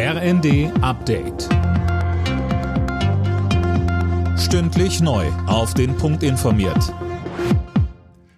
RND 0.00 0.70
Update. 0.80 1.48
Stündlich 4.38 5.00
neu. 5.00 5.26
Auf 5.48 5.74
den 5.74 5.96
Punkt 5.96 6.22
informiert. 6.22 6.94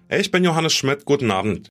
Ich 0.09 0.31
bin 0.31 0.43
Johannes 0.43 0.73
Schmidt. 0.73 1.05
Guten 1.05 1.29
Abend. 1.29 1.69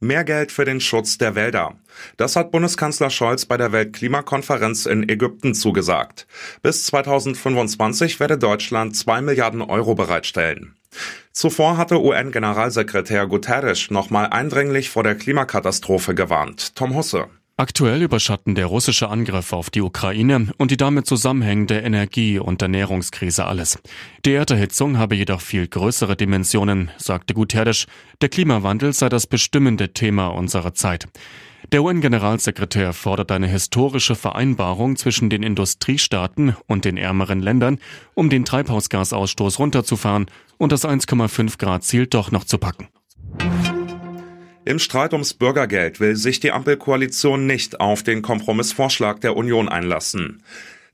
Mehr 0.00 0.24
Geld 0.24 0.52
für 0.52 0.64
den 0.64 0.80
Schutz 0.80 1.18
der 1.18 1.34
Wälder. 1.34 1.76
Das 2.16 2.34
hat 2.34 2.50
Bundeskanzler 2.50 3.10
Scholz 3.10 3.44
bei 3.44 3.58
der 3.58 3.72
Weltklimakonferenz 3.72 4.86
in 4.86 5.06
Ägypten 5.06 5.54
zugesagt. 5.54 6.26
Bis 6.62 6.86
2025 6.86 8.20
werde 8.20 8.38
Deutschland 8.38 8.96
zwei 8.96 9.20
Milliarden 9.20 9.60
Euro 9.60 9.94
bereitstellen. 9.94 10.76
Zuvor 11.30 11.76
hatte 11.76 12.00
UN-Generalsekretär 12.00 13.26
Guterres 13.26 13.90
nochmal 13.90 14.28
eindringlich 14.28 14.88
vor 14.88 15.02
der 15.02 15.14
Klimakatastrophe 15.14 16.14
gewarnt. 16.14 16.74
Tom 16.74 16.94
Husse. 16.94 17.28
Aktuell 17.56 18.02
überschatten 18.02 18.56
der 18.56 18.66
russische 18.66 19.08
Angriff 19.08 19.52
auf 19.52 19.70
die 19.70 19.80
Ukraine 19.80 20.48
und 20.58 20.72
die 20.72 20.76
damit 20.76 21.06
zusammenhängende 21.06 21.78
Energie- 21.78 22.40
und 22.40 22.60
Ernährungskrise 22.60 23.44
alles. 23.44 23.78
Die 24.24 24.32
Erderhitzung 24.32 24.98
habe 24.98 25.14
jedoch 25.14 25.40
viel 25.40 25.68
größere 25.68 26.16
Dimensionen, 26.16 26.90
sagte 26.96 27.32
Guterres. 27.32 27.86
Der 28.20 28.28
Klimawandel 28.28 28.92
sei 28.92 29.08
das 29.08 29.28
bestimmende 29.28 29.92
Thema 29.92 30.28
unserer 30.28 30.74
Zeit. 30.74 31.06
Der 31.70 31.84
UN-Generalsekretär 31.84 32.92
fordert 32.92 33.30
eine 33.30 33.46
historische 33.46 34.16
Vereinbarung 34.16 34.96
zwischen 34.96 35.30
den 35.30 35.44
Industriestaaten 35.44 36.56
und 36.66 36.84
den 36.84 36.96
ärmeren 36.96 37.40
Ländern, 37.40 37.78
um 38.14 38.30
den 38.30 38.44
Treibhausgasausstoß 38.44 39.60
runterzufahren 39.60 40.26
und 40.58 40.72
das 40.72 40.84
1,5 40.84 41.56
Grad 41.58 41.84
Ziel 41.84 42.08
doch 42.08 42.32
noch 42.32 42.44
zu 42.44 42.58
packen. 42.58 42.88
Im 44.66 44.78
Streit 44.78 45.12
ums 45.12 45.34
Bürgergeld 45.34 46.00
will 46.00 46.16
sich 46.16 46.40
die 46.40 46.50
Ampelkoalition 46.50 47.46
nicht 47.46 47.80
auf 47.80 48.02
den 48.02 48.22
Kompromissvorschlag 48.22 49.20
der 49.20 49.36
Union 49.36 49.68
einlassen. 49.68 50.42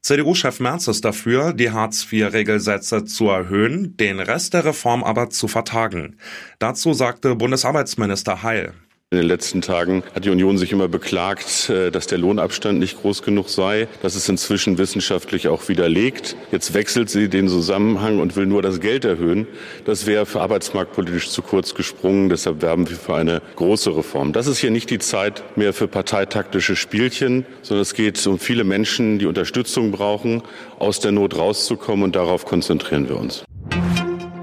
CDU-Chef 0.01 0.59
Merz 0.59 0.89
ist 0.89 1.05
dafür, 1.05 1.53
die 1.53 1.71
Hartz-IV-Regelsätze 1.71 3.05
zu 3.05 3.29
erhöhen, 3.29 3.97
den 3.97 4.19
Rest 4.19 4.55
der 4.55 4.65
Reform 4.65 5.05
aber 5.05 5.31
zu 5.31 5.47
vertagen. 5.47 6.17
Dazu 6.59 6.95
sagte 6.95 7.37
Bundesarbeitsminister 7.37 8.43
Heil. 8.43 8.73
In 9.13 9.19
den 9.19 9.27
letzten 9.27 9.61
Tagen 9.61 10.05
hat 10.15 10.25
die 10.25 10.31
Union 10.31 10.57
sich 10.57 10.71
immer 10.71 10.87
beklagt, 10.87 11.69
äh, 11.69 11.91
dass 11.91 12.07
der 12.07 12.19
Lohnabstand 12.19 12.79
nicht 12.79 13.01
groß 13.01 13.25
genug 13.25 13.49
sei. 13.49 13.89
Das 14.03 14.15
ist 14.15 14.29
inzwischen 14.29 14.79
wissenschaftlich 14.79 15.49
auch 15.49 15.69
widerlegt. 15.69 16.37
Jetzt 16.53 16.75
wechselt 16.75 17.11
sie 17.11 17.29
den 17.29 17.49
Zusammenhang 17.49 18.21
und 18.21 18.37
will 18.37 18.47
nur 18.47 18.63
das 18.63 18.79
Geld 18.79 19.05
erhöhen. 19.05 19.49
Das 19.85 20.07
wäre 20.07 20.27
für 20.27 20.41
arbeitsmarktpolitisch 20.43 21.29
zu 21.31 21.43
kurz 21.43 21.75
gesprungen. 21.75 22.29
Deshalb 22.29 22.63
werben 22.63 22.89
wir 22.89 22.97
für 22.97 23.17
eine 23.17 23.43
große 23.57 23.97
Reform. 23.97 24.33
Das 24.33 24.47
ist 24.47 24.59
hier 24.59 24.71
nicht 24.71 24.91
die 24.91 25.01
Zeit 25.01 25.43
mehr 25.57 25.73
für 25.73 25.89
parteitaktische 25.89 26.77
Spielchen, 26.77 27.45
sondern 27.63 27.83
es 27.83 27.95
geht 27.95 28.25
um 28.29 28.39
viele 28.39 28.63
Menschen, 28.63 29.19
die 29.19 29.27
Unterstützung 29.27 29.91
brauchen, 29.91 30.43
aus 30.79 31.01
der 31.01 31.11
Not 31.11 31.37
rauszukommen. 31.37 32.05
Und 32.05 32.15
darauf 32.15 32.45
konzentrieren 32.45 33.09
wir 33.09 33.17
uns. 33.17 33.43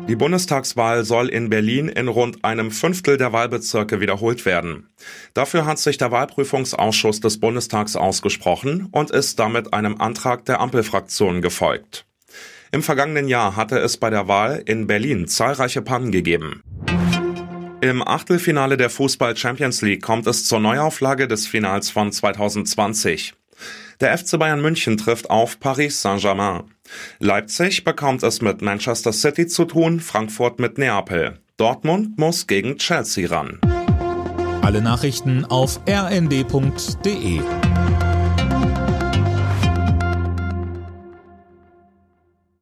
Die 0.08 0.16
Bundestagswahl 0.16 1.04
soll 1.04 1.28
in 1.28 1.50
Berlin 1.50 1.90
in 1.90 2.08
rund 2.08 2.46
einem 2.46 2.72
Fünftel 2.72 3.18
der 3.18 3.34
Wahlbezirke 3.34 4.00
wiederholt 4.00 4.46
werden. 4.46 4.88
Dafür 5.34 5.66
hat 5.66 5.80
sich 5.80 5.98
der 5.98 6.12
Wahlprüfungsausschuss 6.12 7.20
des 7.20 7.42
Bundestags 7.42 7.98
ausgesprochen 7.98 8.88
und 8.92 9.12
ist 9.12 9.38
damit 9.38 9.74
einem 9.74 10.00
Antrag 10.00 10.46
der 10.46 10.62
Ampelfraktionen 10.62 11.42
gefolgt. 11.42 12.06
Im 12.72 12.84
vergangenen 12.84 13.28
Jahr 13.28 13.58
hatte 13.58 13.80
es 13.80 13.98
bei 13.98 14.10
der 14.10 14.30
Wahl 14.30 14.64
in 14.66 14.88
Berlin 14.88 15.28
zahlreiche 15.28 15.82
Pannen 15.82 16.12
gegeben. 16.12 16.64
Im 17.82 18.02
Achtelfinale 18.02 18.78
der 18.78 18.90
Fußball 18.90 19.36
Champions 19.36 19.82
League 19.82 20.02
kommt 20.02 20.26
es 20.28 20.46
zur 20.46 20.62
Neuauflage 20.62 21.28
des 21.28 21.48
Finals 21.48 21.90
von 21.90 22.14
2020. 22.14 23.34
Der 24.00 24.16
FC 24.16 24.38
Bayern 24.38 24.62
München 24.62 24.98
trifft 24.98 25.30
auf 25.30 25.60
Paris 25.60 26.02
Saint-Germain. 26.02 26.64
Leipzig 27.20 27.84
bekommt 27.84 28.22
es 28.24 28.42
mit 28.42 28.62
Manchester 28.62 29.12
City 29.12 29.48
zu 29.48 29.66
tun, 29.66 30.00
Frankfurt 30.00 30.60
mit 30.60 30.78
Neapel. 30.78 31.40
Dortmund 31.58 32.18
muss 32.20 32.46
gegen 32.46 32.78
Chelsea 32.78 33.28
ran. 33.28 33.60
Alle 34.62 34.82
Nachrichten 34.82 35.46
auf 35.46 35.80
rnd.de 35.90 37.42